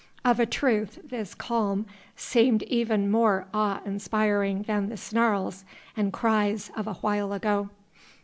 [0.25, 5.63] Of a truth this calm seemed even more awe inspiring than the snarls
[5.95, 7.69] and cries of a while ago.